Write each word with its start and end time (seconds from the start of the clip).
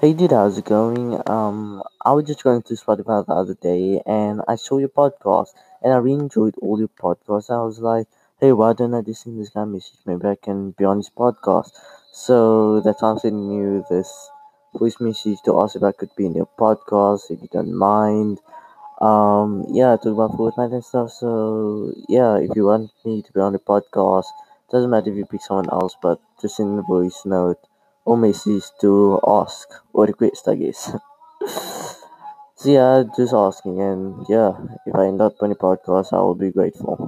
Hey 0.00 0.14
dude, 0.14 0.30
how's 0.30 0.56
it 0.56 0.64
going? 0.64 1.20
Um, 1.28 1.82
I 2.02 2.12
was 2.12 2.24
just 2.24 2.42
going 2.42 2.62
through 2.62 2.78
Spotify 2.78 3.26
the 3.26 3.34
other 3.34 3.52
day 3.52 4.00
and 4.06 4.40
I 4.48 4.54
saw 4.54 4.78
your 4.78 4.88
podcast 4.88 5.48
and 5.82 5.92
I 5.92 5.96
really 5.96 6.20
enjoyed 6.20 6.54
all 6.62 6.78
your 6.78 6.88
podcasts. 6.88 7.50
I 7.50 7.62
was 7.62 7.80
like, 7.80 8.06
hey, 8.40 8.52
why 8.52 8.72
don't 8.72 8.94
I 8.94 9.02
just 9.02 9.24
send 9.24 9.38
this 9.38 9.50
guy 9.50 9.60
a 9.60 9.66
message? 9.66 9.98
Maybe 10.06 10.26
I 10.26 10.36
can 10.36 10.70
be 10.70 10.86
on 10.86 10.96
his 10.96 11.10
podcast. 11.10 11.72
So 12.12 12.80
that's 12.80 13.02
why 13.02 13.10
I'm 13.10 13.18
sending 13.18 13.52
you 13.52 13.84
this 13.90 14.30
voice 14.74 14.98
message 15.00 15.36
to 15.44 15.60
ask 15.60 15.76
if 15.76 15.82
I 15.82 15.92
could 15.92 16.16
be 16.16 16.24
in 16.24 16.34
your 16.34 16.48
podcast, 16.58 17.30
if 17.30 17.42
you 17.42 17.48
don't 17.52 17.74
mind. 17.74 18.40
Um, 19.02 19.66
yeah, 19.68 19.96
talk 19.96 20.14
about 20.14 20.32
Fortnite 20.32 20.72
and 20.72 20.82
stuff. 20.82 21.10
So 21.10 21.92
yeah, 22.08 22.38
if 22.38 22.56
you 22.56 22.64
want 22.64 22.90
me 23.04 23.20
to 23.20 23.32
be 23.34 23.40
on 23.40 23.52
the 23.52 23.58
podcast, 23.58 24.28
doesn't 24.72 24.88
matter 24.88 25.10
if 25.10 25.16
you 25.16 25.26
pick 25.26 25.42
someone 25.42 25.68
else, 25.70 25.94
but 26.00 26.22
just 26.40 26.56
send 26.56 26.78
a 26.78 26.82
voice 26.82 27.20
note 27.26 27.58
or 28.04 28.16
message 28.16 28.64
to 28.80 29.20
ask 29.26 29.68
or 29.92 30.06
request, 30.06 30.48
I 30.52 30.54
guess. 30.56 30.92
so 32.54 32.70
yeah, 32.70 33.02
just 33.16 33.32
asking, 33.34 33.80
and 33.80 34.24
yeah, 34.28 34.52
if 34.86 34.94
I 34.94 35.06
end 35.06 35.20
up 35.20 35.34
on 35.40 35.50
the 35.50 35.56
podcast, 35.56 36.12
I 36.12 36.20
will 36.20 36.34
be 36.34 36.50
grateful. 36.50 36.98